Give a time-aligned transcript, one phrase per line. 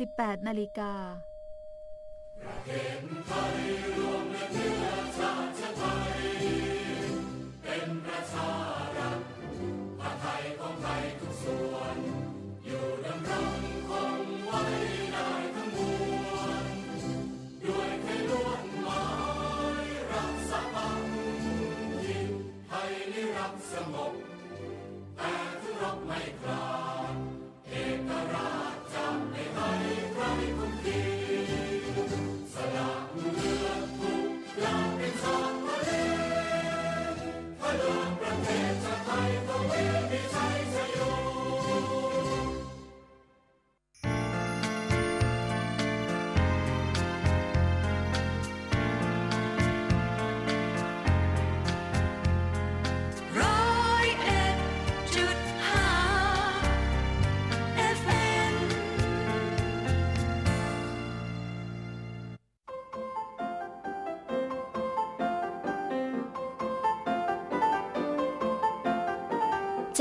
[0.00, 0.92] 18นาฬิกา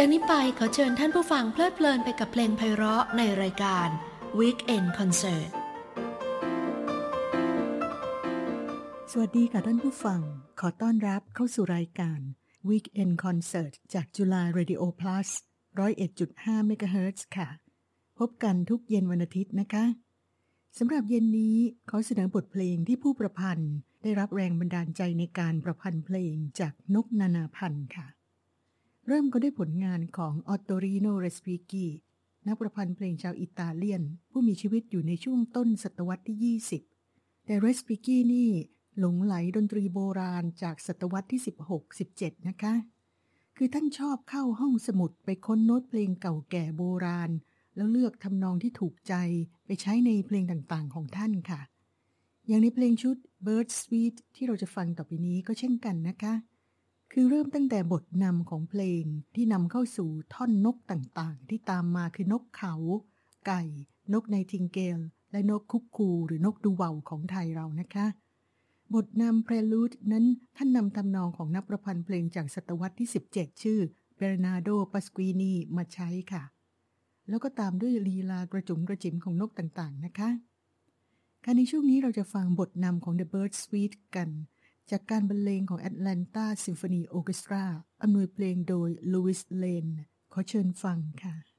[0.04, 3.88] จากนี้ไปขอเชิญท่านผู้ฟังเพลิดเพลินไปกับเพลงไพเราะในรายการ
[4.40, 5.50] Weekend Concert
[9.12, 10.22] สวัสดีค่ะท่านผู้ฟัง
[10.60, 12.20] ขอต้อนรับเข้าสู่รายการ
[12.70, 15.30] Weekend Concert จากจุฬา Radio Plus
[15.78, 17.50] 101.5 MHz ค่ะ
[18.20, 19.86] พบกันทุกเย็นวันอาทิตย์นะคะ
[20.78, 21.58] สำหรับเย็นนี้
[21.90, 28.08] ขอเสนอบทเพลงที่ผู้ประพันธ์ ได้รับแรงบันดาลใจในการประพันธ์เพลงจากนกนานาพันธ์ค่ะ
[29.08, 31.88] เริ่มก็ด้วยผลงานของออตโตริโนเรสปิกี
[32.48, 36.58] นักประพันธ์เพลงชาวอิตาเลียน ผู้มีชีวิตอยู่ในช่วงต้นศตวรรษที่
[36.98, 38.50] 20 แต่เรสปิกีนี่
[39.00, 41.42] หลงไหลดนตรีโบราณจากศตวรรษที่
[41.94, 42.74] 16-17 นะคะ
[43.58, 47.31] คือท่านชอบเข้าห้องสมุดไปค้นโน้ตเพลงเก่าแก่โบราณ
[47.75, 49.14] แล้วเลือกทำนองที่ถูกใจ
[49.66, 51.62] ไปใช้ในเพลงต่างๆของท่านค่ะ
[52.48, 53.16] อย่างในเพลงชุด
[53.46, 56.34] Bird Suite ที่เราจะฟังต่อไปนี้ก็เช่นกันนะคะ
[57.12, 59.04] คือเริ่มตั้งแต่บทนำของเพลง
[59.36, 62.74] ที่นำเข้าสู่ท่อนนกต่างๆ ที่ตามมาคือนกเขา
[63.46, 63.62] ไก่
[64.14, 65.00] นกไนทิงเกล
[65.32, 68.06] และนกคุกคูหรือนกดูเวาของไทยเรานะคะ
[68.94, 70.26] บทนำเพลลูดนั้น
[70.58, 73.80] ท่านนำทำนองของนักประพันธ์เพลงจากศตวรรษที่ 17 ชื่อ
[74.16, 76.44] เบรนาโดปัสกีนีมาใช้ค่ะ
[77.30, 80.30] แล้วก็ตามด้วยลีลากระจุมกระจิ๋มของนกต่างๆนะคะ
[81.44, 84.30] การในช่วงนี้เราจะฟังบทนำของ The Bird Suite กัน
[84.91, 87.66] จากการบรรเลงของ Atlanta Symphony Orchestra
[88.02, 89.91] อำนวยเพลงโดย Louis Lane
[90.34, 91.50] ขอเชิญฟังค่ะ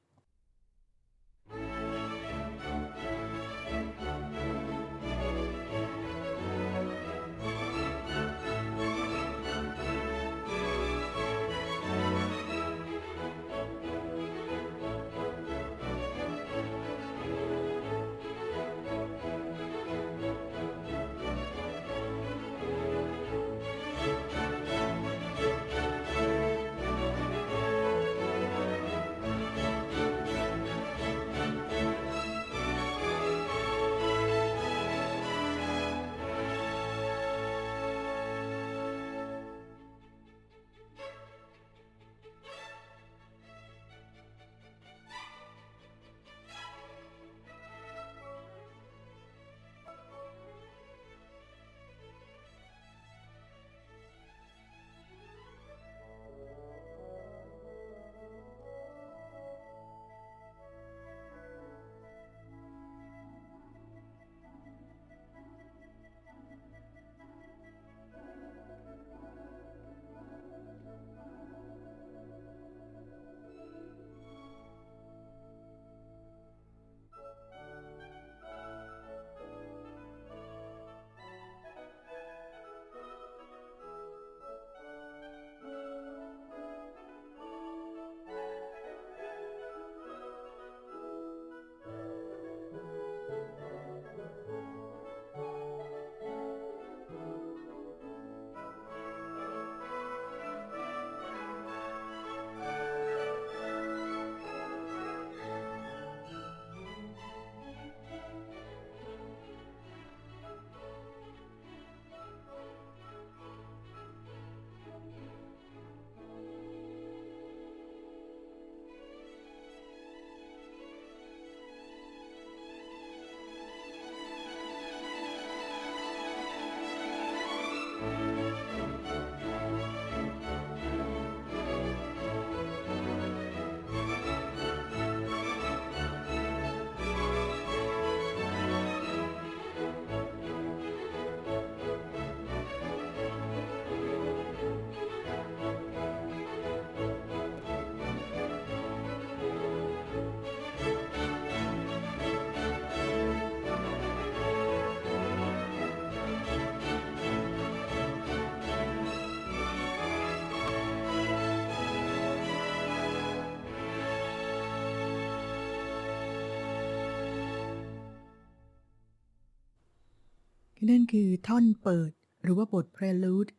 [170.88, 172.10] นั่นคือท่อนเปิด
[172.42, 173.50] หรือว่าบท prelude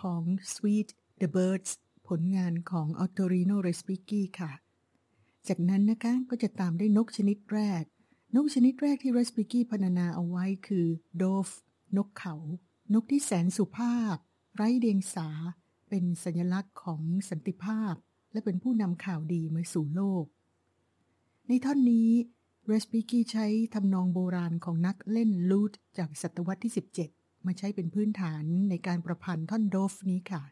[0.00, 0.22] ของ
[0.54, 0.88] Sweet
[1.20, 1.70] the Birds
[2.08, 4.52] ผลงานของ Ottorino Respighi ค่ะ
[5.48, 7.82] จากนั้นนะคะก็จะตามด้วยนกชนิดแรก
[8.36, 10.86] นกชนิดแรกที่ Respighi พรรณนาเอาไว้คือ
[11.22, 11.54] Dove
[11.96, 12.34] นกเขา
[12.94, 14.16] นกที่แสนสุภาพ
[14.54, 15.28] ไร้เดียงสา
[15.88, 17.94] เป็นสัญลักษณ์ของสันติภาพ
[18.32, 20.24] และเป็นผู้นำข่าวดีมาสู่โลก
[21.48, 22.10] ในท่อนนี้
[22.66, 26.72] เรสปิกี้ใช้ทำนองโบราณของนักเล่น lute จากศตวรรษที่
[27.08, 30.42] 17 มาใช้เป็นพื้นฐานในการประพันธ์ท่อน Dove นี้ค่ะ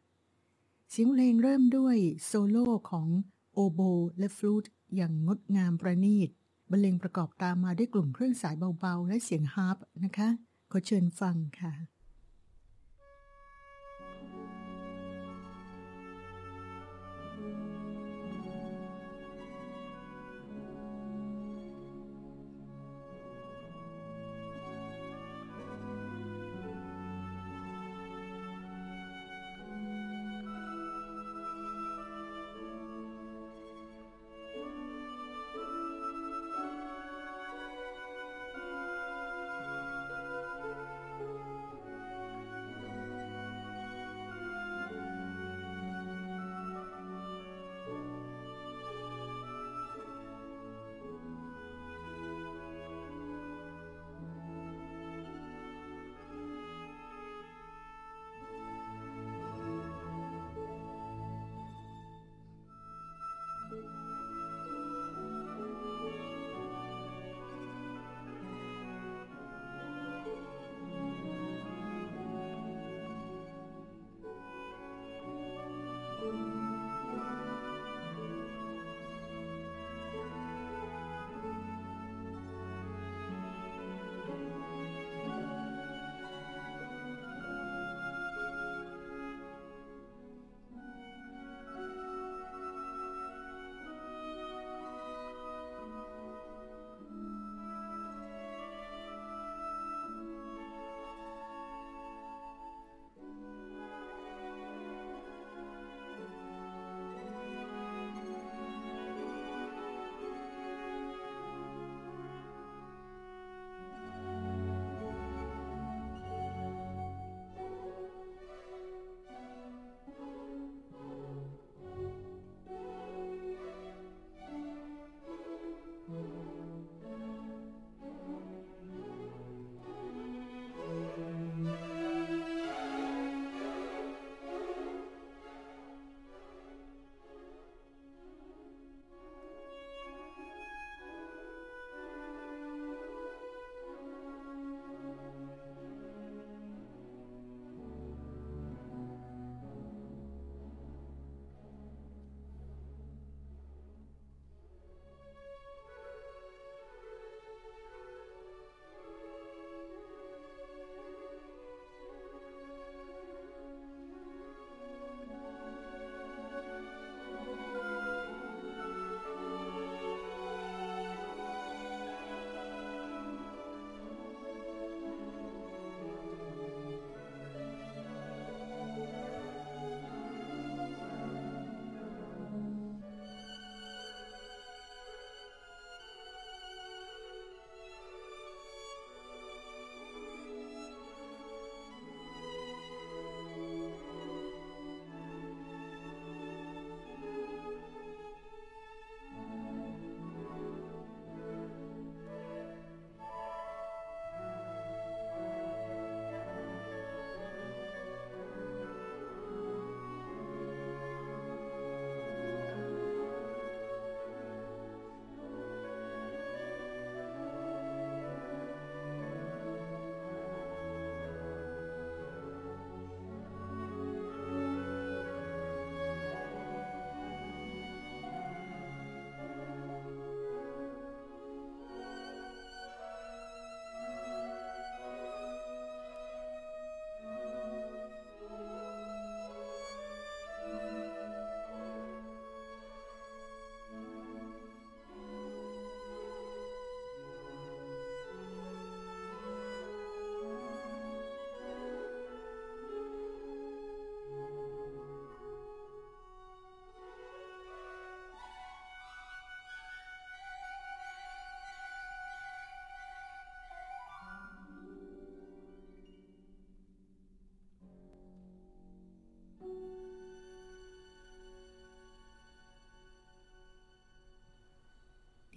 [0.90, 3.08] เสียงเพลงเริ่มด้วยโซโล่ของ
[3.54, 3.80] โอโบ
[4.18, 4.64] และฟลูต
[4.96, 6.30] อย่างงดงามประณีต
[6.70, 10.28] บรรเลงประกอบตามมาด้วยกลุ่มเครื่องสายเบาๆ และเสียงฮาร์ปนะคะ
[10.70, 11.72] ขอเชิญฟังค่ะ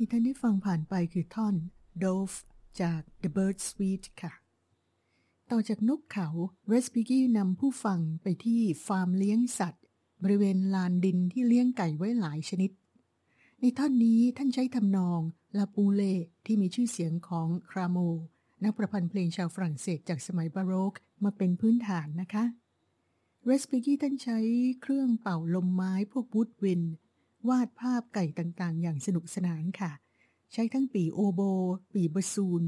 [0.03, 1.55] ที่ท่านได้ฟังผ่านไปคือท่อน
[2.03, 2.37] Dove
[2.81, 4.33] จาก The Bird Suite ค่ะ
[5.51, 6.27] ต่อจากนกเขา
[6.67, 9.83] เรสปิกี้นำผู้ฟังไปที่ฟาร์มเลี้ยงสัตว์
[10.23, 12.71] บริเวณลานดินที่เลี้ยงไก่ไว้หลายชนิด
[13.59, 15.19] ในท่อนนี้ท่านใช้ทำนอง
[15.57, 16.01] La Poule
[16.45, 17.97] ที่มีชื่อเสียงของราโม
[18.63, 20.93] นักประพันธ์เพลงชาวฝรั่งเศสจากสมัยบาโรก
[21.23, 22.43] มาเป็นพื้นฐานนะคะ
[23.45, 24.39] เรสปิกี้ท่านใช้
[24.81, 26.83] เครื่องเป่าลมไม้พวก woodwind
[27.49, 29.91] วาดภาพไก่ต่างๆ อย่างสนุกสนานค่ะ
[30.53, 31.41] ใช้ทั้งปี่โอโบ
[31.93, 32.63] ปี่บาซูน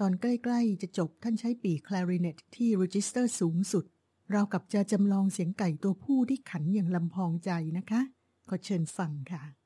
[0.00, 3.84] ตอนใกล้ๆ จะจบท่านใช้ปี่คลาริเนตที่ register สูงสุด
[4.30, 8.00] ราวกับจะจำลองเสียงไก่ตัวผู้ที่ขันอย่างลำพองใจนะคะ
[8.48, 9.59] ขอเชิญฟังค่ะ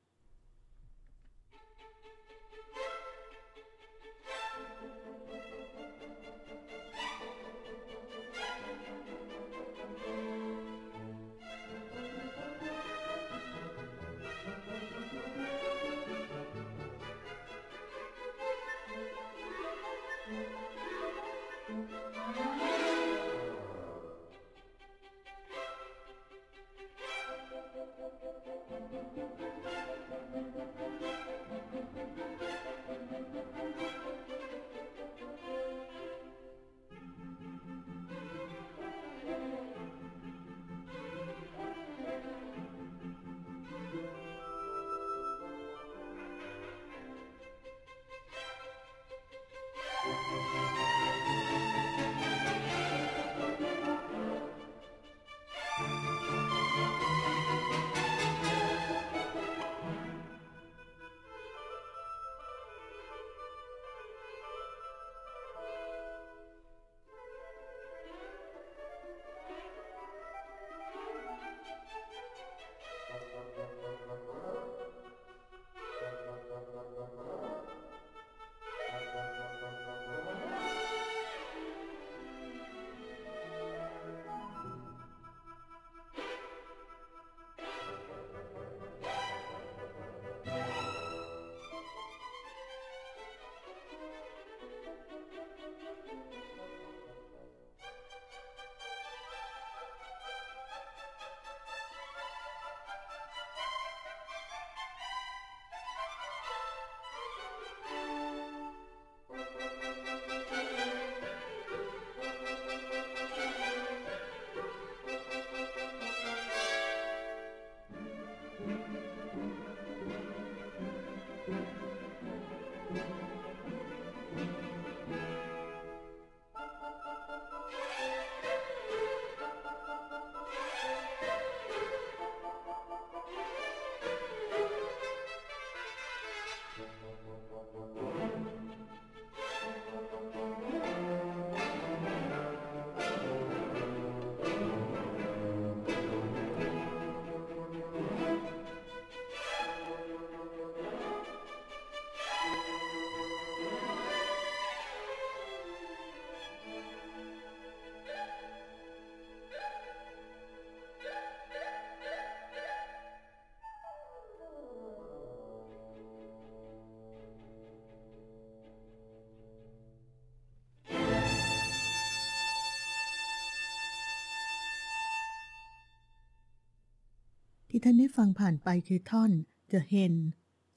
[177.76, 179.31] ที่ท่านได้ฟังผ่านไปคือท่อน
[179.73, 180.14] The Hen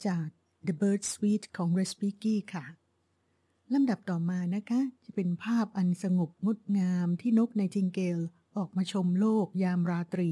[0.05, 0.27] จาก
[0.67, 2.65] The Bird Suite ของ r e s p i k y ค่ะ
[3.73, 8.19] ลำดับต่อมานะคะ จะเป็นภาพอันสงบงดงามที่นก nightingale
[8.57, 10.31] ออกมาชมโลกยามราตรี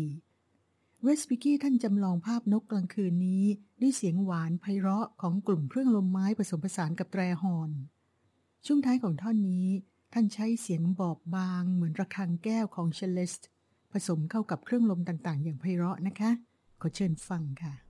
[1.01, 3.43] เรสปิกี้ท่านจำลองภาพนกกลางคืนนี้
[3.81, 7.71] ด้วยเสียงหวานไพเราะของกลุ่มเครื่องลมไม้ผสมผสานกับแตรฮอร์น
[8.65, 9.67] ช่วงท้ายของท่อนนี้
[10.13, 13.49] ท่านใช้เสียงบอบบางเหมือนระฆังแก้วของ celesta
[13.91, 16.31] ผสมเข้ากับเครื่องลมต่างๆ อย่างไพเราะนะคะ
[16.81, 17.84] ขอเชิญฟังค่ะ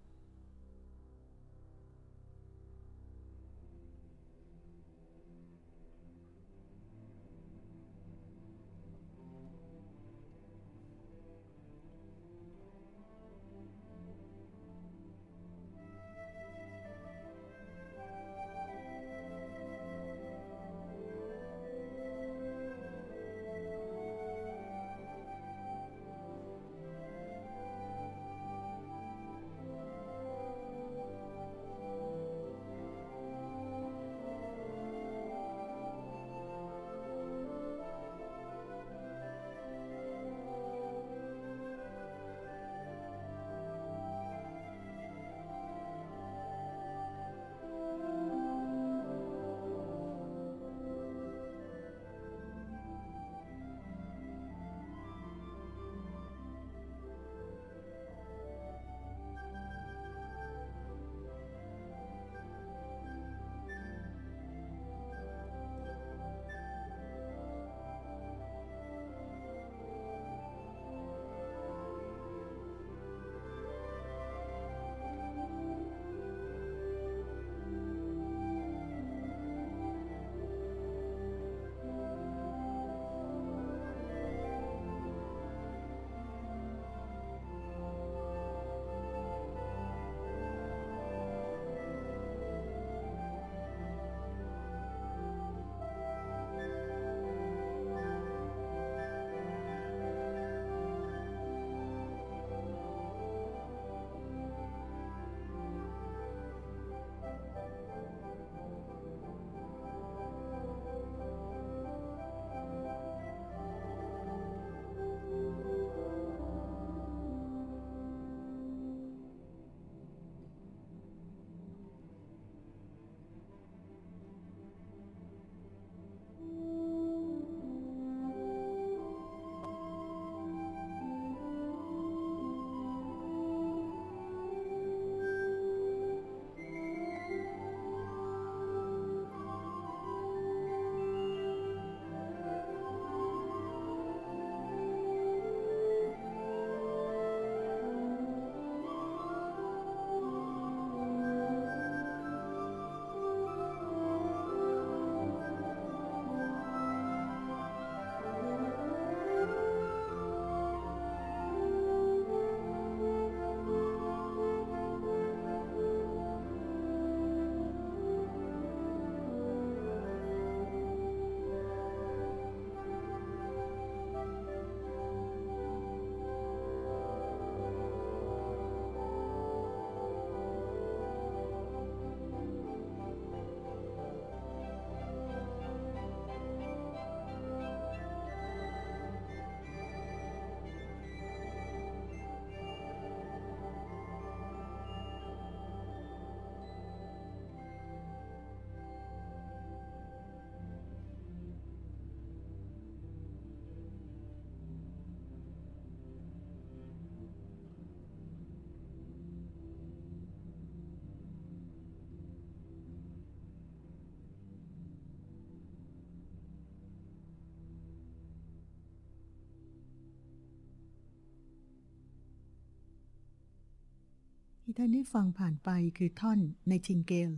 [224.76, 227.36] ที่ท่านได้ฟังผ่านไปคือท่อน Nightingale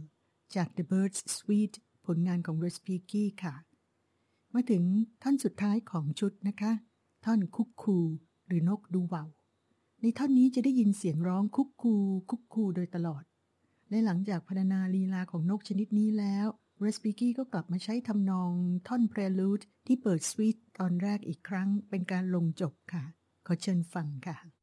[0.56, 3.54] จาก The Birds Suite ผลงานของ r e s p i g y ค่ะ
[4.54, 4.84] มาถึง
[5.23, 6.71] ท่อนสุดท้ายของชุดนะคะ
[7.26, 7.97] ท่อนคุกคู
[8.47, 9.26] หรือนกดูเบา
[10.02, 11.95] ในท่อนนี้จะได้ยินเสียงร้องคุกคู
[12.30, 13.23] คุกคูโดยตลอด
[13.89, 16.47] และหลังจากพรรณนาลีลาของนกชนิดนี้แล้ว
[16.86, 18.52] r e s p i g y ก็กลับมาใช้ทำนอง
[18.88, 23.04] ท่อน Prelude ที่เปิดสวีทตอนแรกอีกครั้งเป็นการลงจบค่ะ
[23.45, 24.57] ขอเชิญฟังค่ะ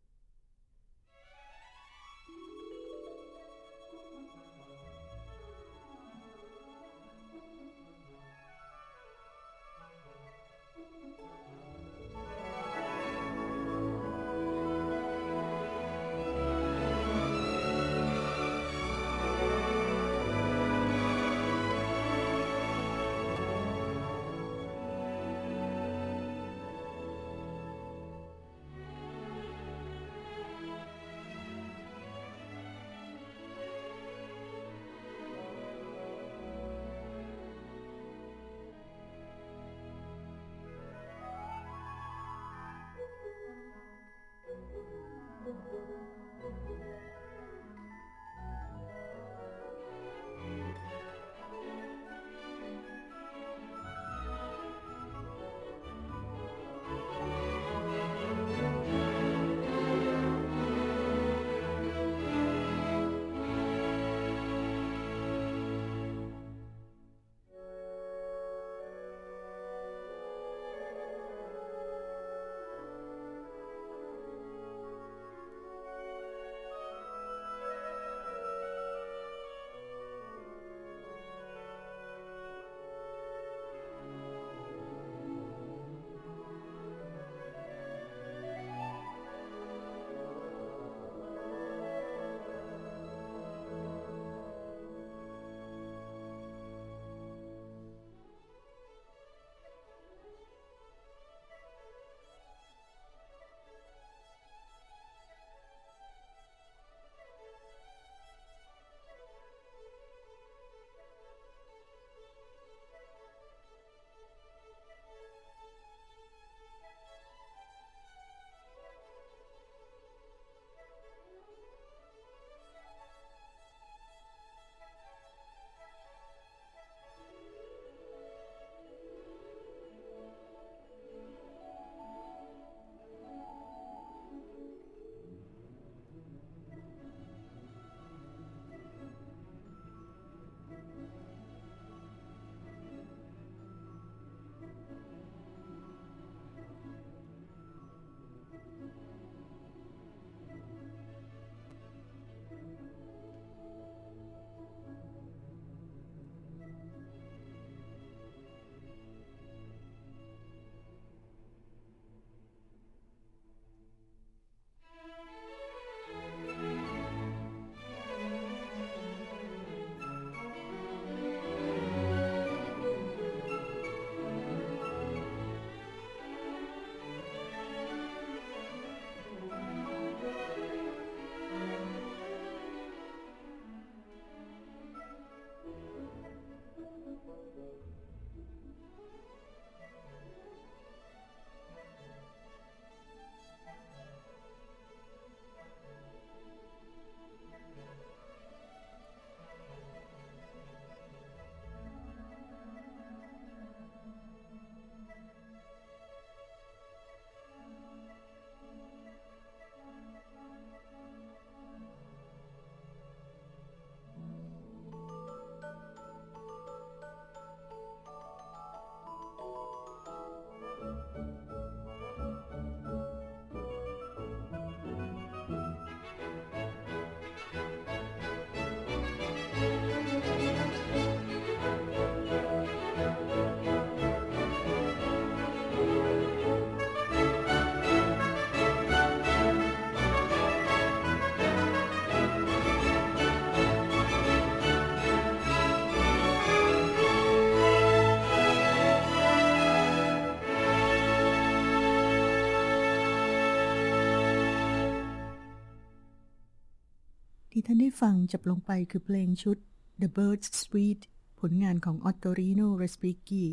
[258.04, 259.58] ฟังจับลงไปคือเพลงชุด
[260.00, 261.04] The Birds Suite
[261.40, 263.44] ผลงานของออตโตริโนเรสปิกี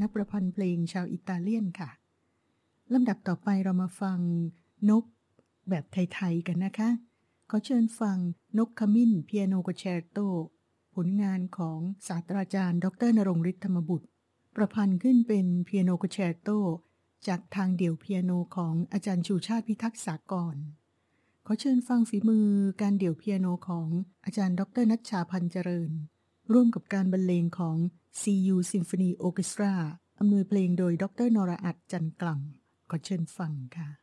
[0.00, 1.90] นักประพันธ์เพลงชาวอิตาเลียนค่ะ
[2.92, 4.18] ลำดับต่อไปเรามาฟัง
[4.90, 5.04] นก
[5.68, 6.90] แบบไทย ๆ กันนะคะ
[7.50, 8.18] ขอเชิญฟัง
[8.58, 10.18] นกขมิ้นเปียโนกแชร์โต
[10.94, 14.06] ผลงานของศาสตราจารย์ ดรนรงฤทธิ์ธรรมบุตร
[14.56, 16.48] ประพันธ์ขึ้นเป็นเปียโนกแชร์โต
[17.26, 20.56] จากทางเดี่ยวเปียโนของอาจารย์ชูชาติพิทักษ์สากร
[21.52, 22.48] อเชิญฟังฝีมือ
[22.82, 23.88] การเดี่ยวเปียโนของ
[24.24, 25.90] อาจารย์ดรนัชชาพันเจริญ
[26.52, 27.76] ร่วมกับการบรรเลงของ
[28.20, 29.74] CU Symphony Orchestra
[30.18, 32.40] อำนวยเพลงโดยดรนราอัตจันกลัง
[32.90, 33.99] ขอเชิญฟังค่ะ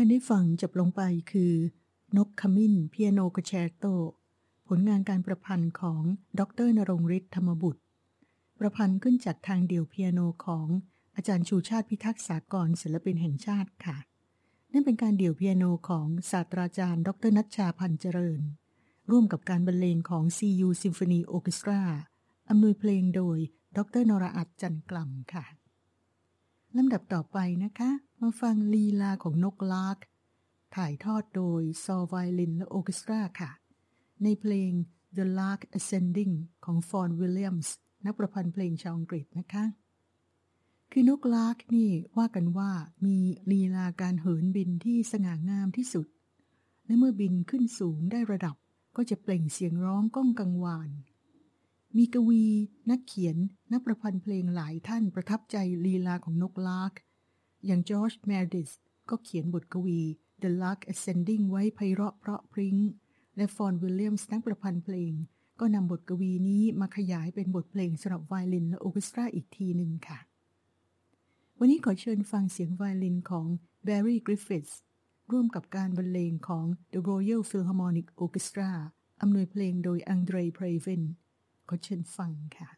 [0.00, 1.54] ท่านได้ฟังจบลงไปคือ
[2.16, 3.84] นกขมิ้นเปียโนกแชโต
[4.68, 6.02] ผลงานการประพันธ์ของ
[6.38, 7.82] ดรนรงฤทธิ์ธรรมบุตร
[8.58, 10.68] ประพันธ์ขึ้นจากทางเดี่ยวเปียโนของ
[11.16, 13.96] อาจารย์ชูชาติพิทักษ์สากรศิลปินแห่งชาติค่ะ
[14.72, 18.40] นั่นเป็นการเดี่ยวเปียโนของศาสตราจารย์ ดรนัชชาพันเจริญ
[19.10, 21.82] ร่วมกับการบรรเลงของ CU Symphony Orchestra
[22.48, 23.38] อำนวยเพลงโดย
[23.76, 25.57] ดรนราอัดจันกล่ำค่ะ
[26.76, 29.96] ลำดับต่อไปนะคะ มาฟังลีลาของนกลาก
[30.76, 33.50] ถ่ายทอดโดยซอไวลินและโอเคสตราค่ะ
[34.22, 34.72] ในเพลง
[35.16, 37.74] The Lark Ascending ของฟอนวิลเลียมส์
[38.06, 39.64] นักประพันธ์เพลงชาวอังกฤษนะคะ
[40.92, 42.70] คือนกลากนี่ว่ากันว่า
[43.04, 43.16] มี
[43.50, 46.06] ลีลาการเหินบินที่สง่างามที่สุด
[46.84, 48.56] และเมื่อบินขึ้นสูงได้ระดับ
[48.96, 50.90] ก็จะเปล่งเสียงร้องก้องกังวาน
[51.98, 52.44] มีกวี
[52.90, 53.36] นักเขียน
[53.72, 56.92] นักประพันธ์เพลงหลายท่านประทับใจลีลาของนกลาก
[57.66, 58.70] อย่างจอร์จแมรดิส
[59.08, 60.00] ก็เขียนบทกวี
[60.42, 62.76] The Lark Ascending ไว้ไพเราะเพราะพริ้ง
[63.36, 65.12] และฟอนวิลเลียมส์นักประพันธ์เพลง
[65.60, 70.18] ก็นำบทกวีนี้มาขยายเป็นบทเพลงสำหรับไวโอลินและโอเคสตราอีกทีหนึ่งค่ะ
[71.58, 73.46] วันนี้ขอเชิญฟังเสียงไวโอลินของ
[73.86, 74.74] Barry Griffiths
[75.32, 78.70] ร่วมกับการบรรเลงของ The Royal Philharmonic Orchestra
[79.20, 81.02] อำนวยเพลงโดยอังเดรย์เพรเวน
[81.68, 82.77] ขอเชิญฟังค่ะ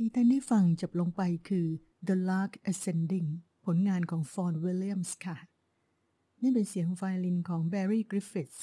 [0.00, 1.66] ที่ท่านได้ฟังจบลงไปคือ
[2.08, 3.28] The Lark Ascending
[3.64, 5.36] ผลงานของวอห์นวิลเลียมส์ค่ะ
[6.42, 8.60] นี่เป็นเสียงไวโอลินของ Barry Griffiths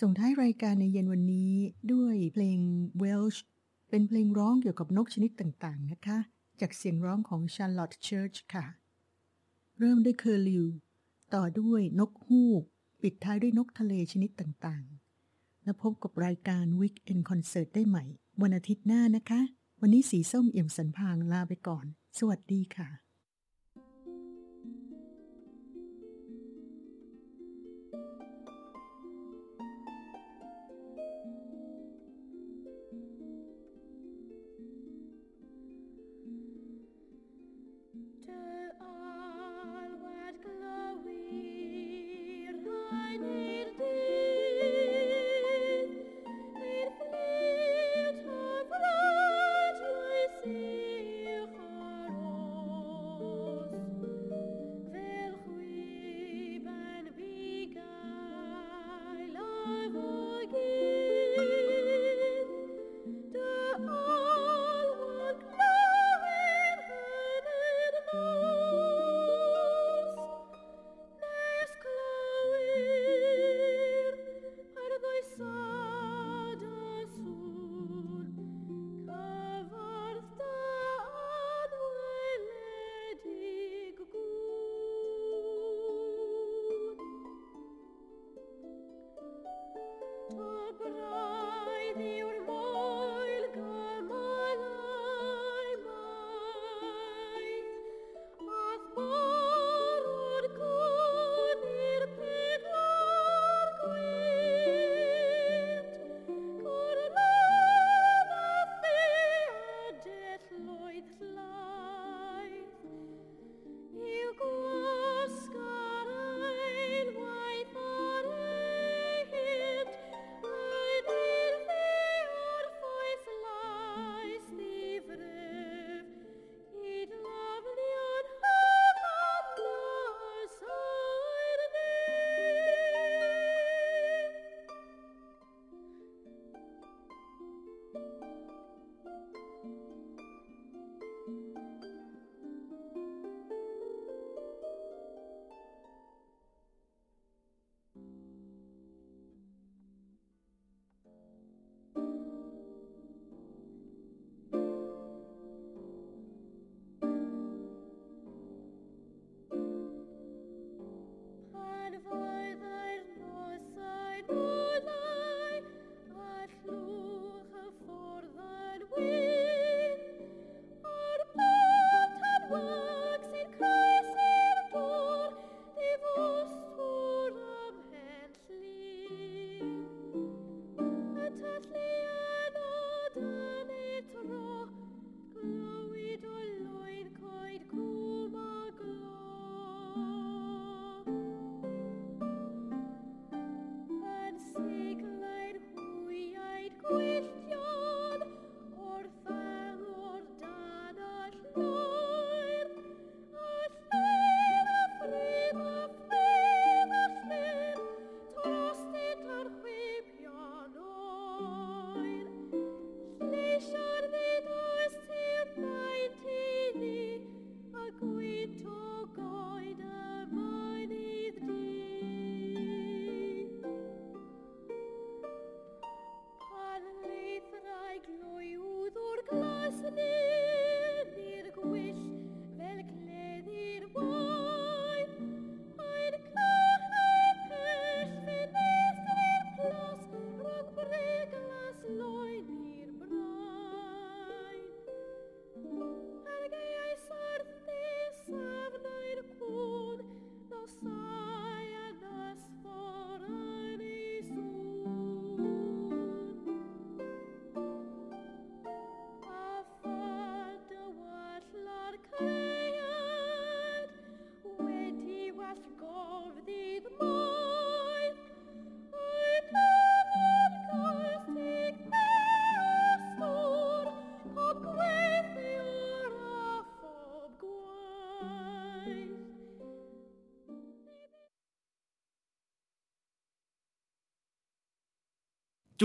[0.00, 1.52] ส่งท้ายรายการในเย็นวันนี้
[1.92, 2.58] ด้วยเพลง
[3.02, 3.40] Welsh
[3.90, 6.18] เป็นเพลงร้องเกี่ยวกับนกชนิดต่างๆนะคะ
[6.60, 8.64] จากเสียงร้องของ Charlotte Church ค่ะ
[9.78, 10.64] เริ่มด้วย curlew
[11.34, 12.62] ต่อด้วยนกฮูก
[13.02, 18.04] ปิดท้ายด้วยนกทะเลชนิดต่างๆ แล้วพบกับรายการ Weekend Concert ได้ใหม่
[18.42, 19.42] วันอาทิตย์หน้านะคะ
[19.86, 21.86] วันนี้สีส้มเอี่ยมสันพางลาไปก่อน
[22.18, 23.03] สวัสดีค่ะ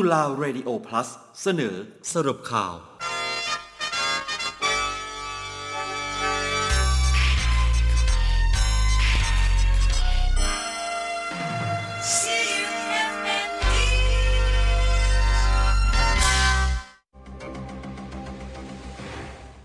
[0.01, 1.07] จุฬาเรดิโอ plus
[1.41, 1.75] เสนอ
[2.13, 2.73] สรุปข่าว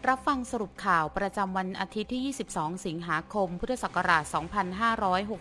[0.09, 4.25] รับฟังสรุปข่าวประจำวันอาทิตย์ที่ 22 สิงหาคม พุทธศักราช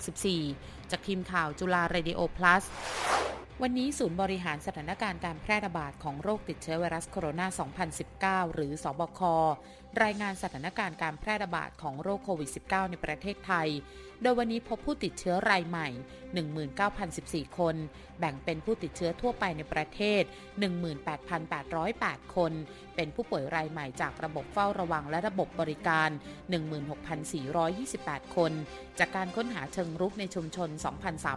[0.08, 2.64] 2564 จากทีมข่าวจุฬาเรดิโอ plus
[3.66, 9.22] วันนี้ศูนย์บริหารสถานการณ์การแพร่ระบาดของโรคติดเชื้อไวรัสโคโรนา 2019 หรือสอบค
[10.02, 13.70] รายงานสถานการณ์การแพร่ระบาดของโรคโควิด -19 ในประเทศไทย
[14.24, 15.88] โดยวันนี้พบผู้ติดเชื้อรายใหม่
[16.74, 17.76] 19,014 คน
[18.20, 20.24] แบ่งเป็นผู้ติดเชื้อทั่วไปในประเทศ
[21.10, 22.52] 18,808 คน
[22.96, 26.10] เป็นผู้ป่วยรายใหม่จากระบบเฝ้าระวังและระบบบริการ
[27.62, 28.52] 16,428 คน
[29.00, 30.70] จากการค้นหาเชิงรุกในชุมชน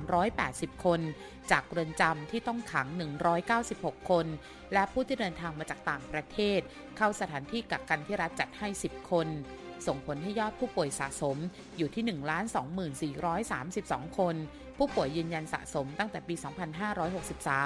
[0.08, 1.00] 2,380 คน
[1.50, 2.86] จากเรือนจำที่ต้องขัง
[3.48, 4.26] 196 คน
[4.72, 6.60] และผู้ที่เดินทางมาจากต่างประเทศ
[6.96, 9.28] เข้าสถานที่กักกันที่รัฐจัดให้ 10 คน
[9.86, 11.36] ส่งผลให้ยอดผู้ป่วยสะสม
[11.76, 12.04] อยู่ที่
[14.06, 14.34] 1,2432 คน
[14.76, 16.34] ผู้ป่วยยืนยันสะสมตั้งแต่ปี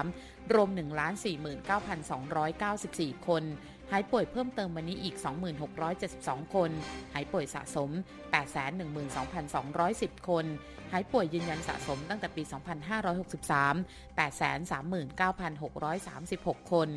[0.01, 3.43] 2563 รวม 1,49,294 คน
[3.93, 5.17] หายป่วยเพิ่มเติมวันนี้อีก
[5.85, 6.71] 2672 คน
[7.15, 7.91] หายป่วยสะสม
[9.15, 10.45] 812,210 คน
[10.93, 14.19] หายป่วยยืนยันสะสมตั้งแต่ปี 2563
[16.57, 16.91] 839,636 คน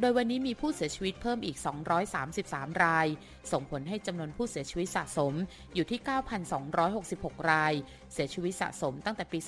[0.00, 1.56] โดยวันนี้มีผู้เสียชีวิตเพิ่มอีก
[2.20, 3.06] 233 ราย
[3.52, 5.32] ส่งผลให้จำนวนผู้เสียชีวิตสะสม
[5.74, 6.00] อยู่ที่
[6.74, 7.72] 9,266 ราย
[8.12, 9.38] เสียชีวิตสะสมตั้งแต่ปี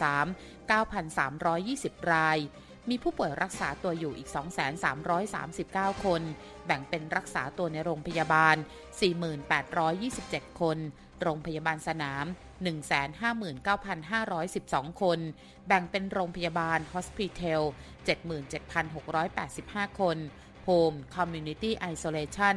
[0.00, 2.38] 2563 9,320 ราย
[2.88, 4.28] มีผู้ป่วยรักษาตัวอยู่อีก
[5.16, 6.22] 2,339 คน
[6.66, 8.56] แบ่งเป็นรักษาตัวในโรงพยาบาล
[9.78, 10.78] 4,827 คน
[11.22, 12.24] โรงพยาบาลสนาม
[13.62, 15.18] 159,512 คน
[15.66, 17.62] แบ่งเป็นโรงพยาบาล Hospital
[18.60, 20.16] 77,685 คน
[20.66, 22.56] Home Community Isolation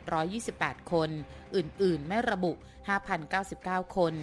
[0.00, 1.10] 76,728 คน
[1.56, 2.52] อื่นๆ ไม่ระบุ
[3.24, 4.14] 5,099 คน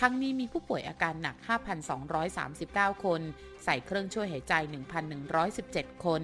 [0.00, 1.36] ทั้งนี้มีผู้ป่วยอาการหนัก
[2.20, 3.20] 5,239 คน
[3.64, 4.54] ใส่เครื่องช่วยหายใจ
[5.28, 6.22] 1,117 คน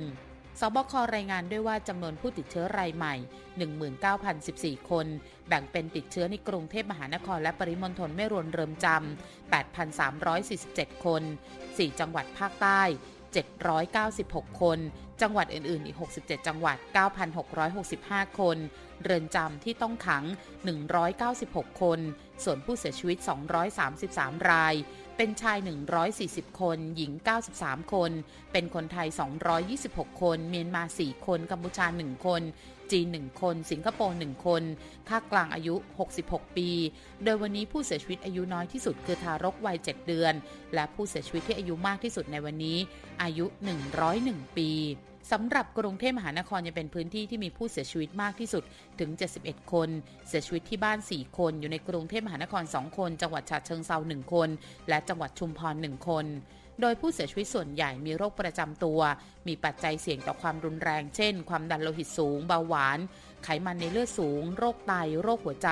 [0.60, 3.14] สบครายงานด้วยว่าจำนวนผู้ติดเชื้อรายใหม่
[4.22, 5.06] 19,014 คน
[5.48, 9.52] แบ่งเป็นติดเชื้อในกรุงเทพมหานครและปริมณฑลไม่รวมเริมจำ
[10.14, 11.22] 8,347 คน
[11.60, 12.82] 4 จังหวัดภาคใต้
[13.50, 14.78] 796 คน
[15.22, 16.76] จังหวัดอื่นๆ อีก 67 จังหวัด
[17.58, 18.58] 9,665 คน
[19.02, 20.24] เรือนจำที่ต้องขัง
[21.02, 22.00] 196 คน
[22.44, 23.18] ส่วนผู้เสียชีวิต
[23.84, 24.74] 233 ราย
[25.16, 25.58] เป็นชาย
[26.08, 27.12] 140 คน หญิง
[27.52, 28.10] 93 คน
[28.52, 29.08] เป็นคนไทย
[29.64, 32.42] 226 คน เมียนมา 4 คน กัมพูชา 1 คน
[32.92, 34.62] จีน 1 คน สิงคโปร์ 1 คน
[35.08, 35.74] ภากลางอายุ
[36.16, 36.70] 66 ปี
[37.24, 40.34] โดยวันนี้ผู้เสียชีวิตอายุน้อยที่สุดคือทารกวัย 7 เดือน
[40.74, 42.78] และผู้เสียชีวิตที่อายุมากที่สุดในวันนี้
[43.22, 43.46] อายุ
[44.00, 44.70] 101 ปี
[45.32, 48.62] สำหรับกรุงเทพมหานครยังเป็นพื้นที่ที่มีผู้เสียชีวิตมากที่สุด
[49.00, 49.10] ถึง
[49.40, 49.88] 71 คน
[50.28, 54.48] เสียชีวิตที่บ้าน 4 คน อยู่ในกรุงเทพมหานคร 2 คน จังหวัดฉะเชิงเซา 1 คน
[54.88, 56.26] และจังหวัดชุมพร 1 คน
[56.80, 59.00] โดยผู้เสียชีวิตส่วนใหญ่มีโรคประจำตัว
[59.48, 62.98] มีปัจจัยเสี่ยงต่อความรุนแรง เช่น ความดันโลหิตสูง เบาหวาน
[63.44, 65.68] ไขมันในเลือดสูง โรคไต โรคหัวใจ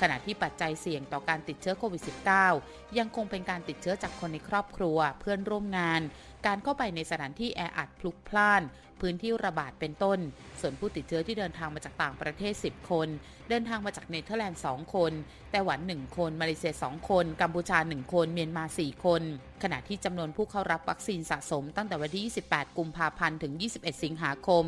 [0.00, 2.02] ขณะที่ปัจจัยเสี่ยงต่อการติดเชื้อโควิด
[2.48, 6.00] -19 ยังคงเป็นการติดเชื้อจากคนในครอบครัว เพื่อนร่วมงาน
[6.46, 8.62] การเข้าไปในสถานที่แออัดพลุกพล่าน
[9.00, 10.18] พื้นที่ระบาดเป็นต้น
[10.60, 13.08] ส่วนผู้ติดเชื้อที่เดินทางมาจากต่างประเทศ 10 คน
[13.48, 15.12] เดินทางมาจากเนเธอร์แลนด์ 2 คน
[15.50, 19.22] ไต้หวัน 1 คน มาเลเซีย 2 คน กัมพูชา 1 คน เมียนมา 4 คน
[19.62, 24.64] ขณะที่จำนวนผู้เข้ารับวัคซีนสะสมตั้งแต่วันที่ 28 กุมภาพันธ์ ถึง 21 สิงหาคม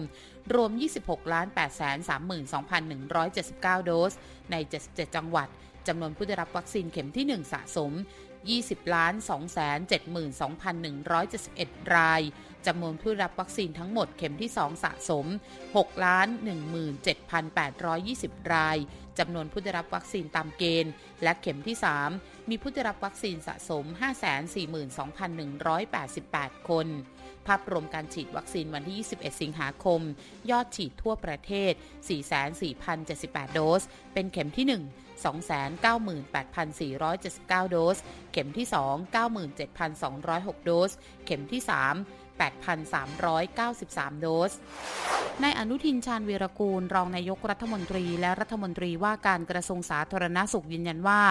[0.55, 0.71] รวม
[1.05, 4.13] 26 8 3 2 1 7 9 โดส
[4.51, 4.57] ใน
[4.87, 5.49] 77 จังหวัด
[5.89, 7.93] จำนวนผู้ได้รับวัคซีนเข็มที่ 1 สะสม
[8.53, 9.15] 20ล้าน
[10.75, 12.23] 272,171 ราย
[12.67, 15.27] จำนวนผู้รับวัคซีนทั้งหมดเข็มที่ 2 สะสม
[15.67, 16.29] 6ล้าน
[17.41, 18.79] 17,820 ราย
[19.19, 20.93] จำนวนผู้ได้รับวัคซีนตามเกณฑ์
[21.23, 21.77] และเข็มที่
[22.13, 23.85] 3 มีผู้ได้รับวัคซีนสะสม
[26.47, 26.87] 542,188 คน
[27.47, 30.01] ภาพรวมการฉีดวัคซีนวันที่ 21 สิงหาคม
[30.51, 31.73] ยอดฉีดทั่วประเทศ
[32.65, 33.83] 44,078 โดส
[34.13, 37.97] เป็นเข็มที่ 1 298,479 โดส
[38.33, 39.15] เข็มที่ 2
[39.75, 40.91] 97,206 โดส
[41.25, 41.73] เข็มที่ 3
[42.41, 44.53] 8,393 โดส
[45.43, 51.23] นายอนุทินชาญวีรกูล รองนายกรัฐมนตรีและรัฐมนตรีว่าการกระทรวงสาธารณสุขยืนยันว่า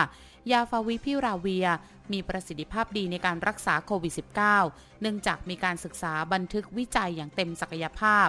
[0.52, 1.68] ยาฟาวิพิราเวีย
[2.12, 4.14] มีประสิทธิภาพดีในการรักษาโควิด
[4.58, 8.28] -19 เนื่องจากมีการศึกษาบันทึกวิจัยอย่างเต็มศักยภาพ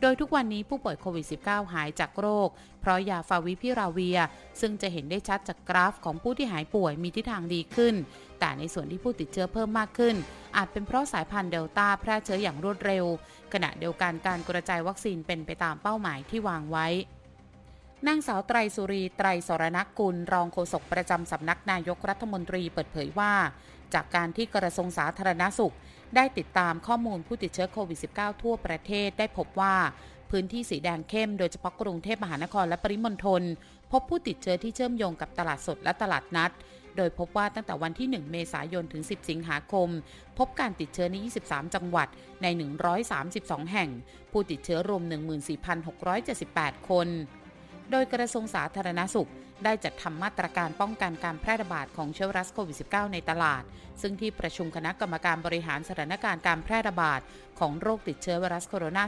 [0.00, 2.48] โดยทุกวันนี้ผู้ป่วยโควิด -19 หายจากโรค
[2.80, 4.18] เพราะยาฟาวิพิราเวีย
[4.60, 7.94] ซึ่งจะเห็นได้ชัดจากกราฟของผู้ที่หายป่วยมีทิศทางดีขึ้น
[8.40, 10.16] แต่ในส่วนที่ผู้ติดเชื้อเพิ่มมากขึ้น
[10.56, 13.04] อาจเป็นเพราะสายพันธุ์เดลต้าแพร่เชื้ออย่างรวดเร็ว
[13.52, 16.86] ขณะเดียวกันการกระจายวัคซีนเป็นไปตามเป้าหมายที่วางไว้
[18.06, 23.32] นางสาวไตรสุรีไตรสรณกุล รองโฆษกประจำสำนักนายกรัฐมนตรีเปิดเผยว่า
[23.94, 25.74] จากการที่กระทรวงสาธารณสุข
[26.14, 29.76] ได้ติดตามข้อมูลผู้ติดเชื้อโควิด -19 ทั่วประเทศได้พบว่า
[30.30, 33.42] พื้นที่สีแดงเข้มโดยเฉพาะกรุงเทพมหานครและปริมณฑล
[33.92, 36.50] พบผู้ติดเชื้อที่เชื่อมโยงกับตลาดสดและตลาดนัด
[36.96, 39.88] โดยพบว่าตั้งแต่วันที่ 1 เมษายนถึง 10 สิงหาคม
[40.38, 42.08] พบการติดเชื้อใน 23 จังหวัด
[42.42, 42.46] ใน
[43.10, 43.90] 132 แห่ง
[44.32, 45.02] ผู้ติดเชื้อรวม
[46.16, 47.08] 14,678 คน
[47.90, 49.30] โดยกระทรวงสาธารณสุข
[49.64, 53.62] ได้จัดทำมาตรการป้องกันการแพร่ระบาดของเชื้อไวรัสโควิด -19 ในตลาด
[54.00, 57.20] ซึ่งที่ประชุมคณะกรรมการบริหารสถานการณ์การแพร่ระบาด
[57.60, 58.98] ของโรคติดเชื้อไวรัสโคโรน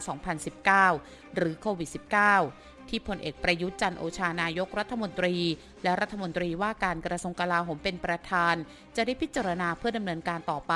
[0.82, 1.90] า 2019 หรือโควิด
[2.36, 5.36] -19 ที่พลเอกประยุทธ์จันโอชานายกรัฐมนตรี
[5.82, 8.54] และรัฐมนตรีว่าการกระทรวงกลาโหมเป็นประธาน
[8.96, 10.74] จะได้พิจารณาเพื่อดำเนินการต่อไป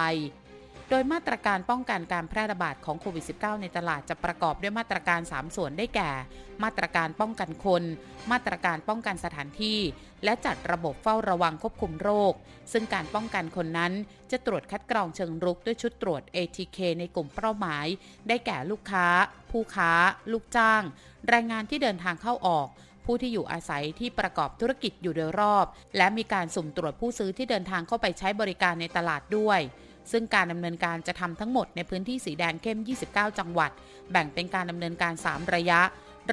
[0.94, 6.10] โดยมาตรการป้องกันการแพร่ระบาดของโควิด -19 ในตลาดจะประกอบด้วยมาตรการ 3 ส่วนได้แก่
[6.64, 7.82] มาตรการป้องกันคน
[8.32, 9.80] มาตรการป้องกันสถานที่
[10.24, 12.32] และจัดระบบเฝ้าระวังควบคุมโรค
[12.72, 13.92] ซึ่งการป้องกันคนนั้น
[14.30, 17.86] จะตรวจคัดกรองเชิงรุกด้วยชุดตรวจ ATK ในกลุ่มเป้าหมาย
[18.28, 19.06] ได้แก่ลูกค้า
[19.50, 19.92] ผู้ค้า
[20.32, 20.82] ลูกจ้าง
[21.28, 22.68] แรงงานที่เดินทางเข้าออก
[23.04, 25.66] ผู้ที่อยู่อาศัยที่ประกอบธุรกิจอยู่โดยรอบ
[25.96, 29.62] และมีการสุ่มตรวจผู้ซื้อที่เดินทางเข้าไปใช้บริการในตลาดด้วย
[30.10, 32.78] ซึ่งการดำเนินการจะทำทั้งหมดในพื้นที่สีแดงเข้ม
[33.08, 33.70] 29 จังหวัด
[34.10, 35.80] แบ่งเป็นการดำเนินการ 3 ระยะ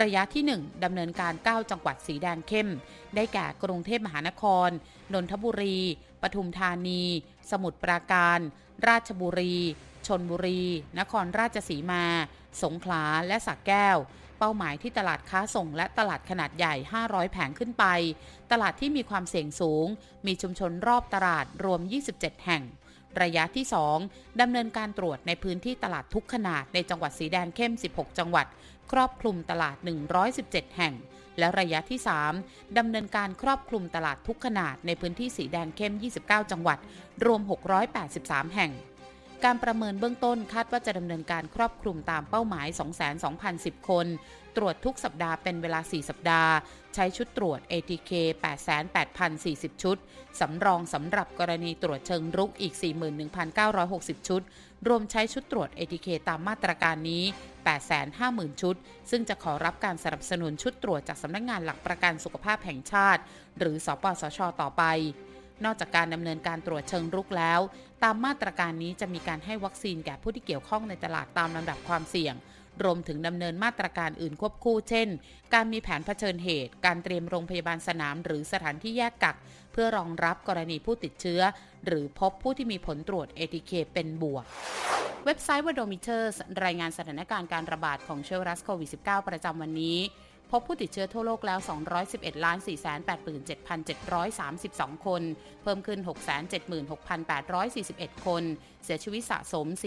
[0.01, 2.69] ระยะที่ 1ดำเนินการ 9 จังหวัดสีแดงเข้ม
[3.15, 4.69] ได้แก่กรุงเทพมหานคร
[5.13, 5.77] นนทบุรี
[6.21, 7.03] ปทุมธานี
[7.51, 8.39] สมุทรปราการ
[8.87, 9.55] ราชบุรี
[10.07, 10.63] ชนบุรี
[10.99, 12.03] นครราชสีมา
[12.63, 13.97] สงขลา และสักแก้ว
[14.37, 17.85] เป้าหมายที่ตลาดค้าส่งและตลาดขนาดใหญ่ 500 แผงขึ้นไป
[18.51, 19.87] ตลาดที่มีความเสี่ยงสูง
[20.25, 21.81] มีชุมชนรอบตลาดรวม
[22.13, 22.63] 27 แห่ง
[23.21, 23.65] ระยะที่
[24.03, 28.47] 2 ดำเนินการตรวจในพื้นที่ตลาดทุกขนาดในจังหวัดสีแดงเข้ม 16 จังหวัด
[28.91, 29.75] ครอบคลุมตลาด
[30.25, 30.93] 117 แห่ง
[31.37, 31.99] และระยะที่
[32.37, 35.93] 3 ดำเนินการครอบคลุมตลาดทุกขนาดในพื้นที่สีแดงเข้ม
[36.23, 36.77] 29 จังหวัด
[37.25, 37.41] รวม
[37.97, 38.71] 683 แห่ง
[39.43, 42.67] การประเมินเบื้องต้นคาดว่าจะดำเนินการครอบคลุมตามเป้าหมาย
[43.27, 44.05] 22,010 คน
[44.57, 46.53] ตรวจทุกสัปดาห์เป็นเวลา 4 สัปดาห์
[46.95, 48.11] ใช้ชุดตรวจ ATK
[48.97, 49.97] 88,040 ชุด
[50.39, 52.73] สำรองสำหรับกรณีตรวจเชิงรุกอีก
[53.51, 54.41] 41,960 ชุด
[54.87, 57.23] รวมใช้ชุดตรวจ ATK ตามมาตรการนี้
[57.91, 58.75] 850,000 ชุด
[59.11, 63.21] ซึ่งจะขอรับการสนับสนุนชุดตรวจจากสำนักงงานหลักประกันสุขภาพแห่งชาติ
[63.59, 64.83] หรือสปสช ต่อไป
[65.65, 67.59] นอกจากการดำเนินการตรวจเชิงรุกแล้ว
[68.03, 72.35] ตามมาตรการนี้จะมีการให้วัคซีนแก่ผู้ที่เกี่ยวข้องในตลาดตามลำดับความเสี่ยง
[72.83, 75.07] รวมถึงดำเนินมาตรการอื่นควบคู่ เช่น
[75.53, 79.35] การมีแผนเผชิญเหตุ การเตรียมโรงพยาบาลสนาม หรือสถานที่แยกกัก
[79.71, 81.41] เพื่อรองรับกรณีผู้ติดเชื้อ
[81.85, 84.45] หรือพบผู้ที่มีผลตรวจ ATK เป็นบวก
[85.25, 89.97] เว็บไซต์ w a d o m e t e r s รายงานสถานการณ์การระบาดของเชื้อไวรัสโควิด -19 ประจำวันนี้
[90.51, 95.21] พบผู้ติดเชื้อทั่วโลกแล้ว 211 487,732 คน
[95.63, 95.99] เพิ่มขึ้น
[97.27, 98.43] 676,841 คน
[98.83, 99.85] เสียชีวิตสะสม4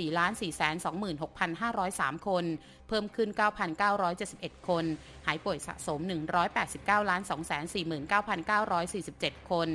[1.12, 2.44] 426,503 คน
[2.88, 3.28] เพิ่มขึ้น
[3.98, 4.84] 9,971 คน
[5.26, 6.00] หายป่วยสะสม
[6.60, 7.00] 189
[8.60, 9.68] 249,947 คน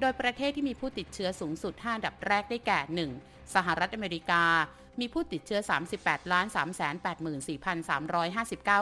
[0.00, 2.80] โดยประเทศที่มีผู้ติดเชื้อสูงสุด 5 ดับแรกได้แก่
[3.18, 3.54] 1.
[3.54, 4.44] สหรัฐอเมริกา
[5.00, 5.60] มีผู้ติดเชื้อ
[5.96, 6.46] 38ล้าน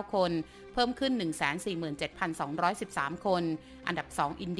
[0.09, 0.31] 384,359 คน
[0.73, 1.13] เพิ่มขึ้น
[1.99, 3.43] 147,213 คน
[3.87, 4.59] อันดับ 2 อินเดีย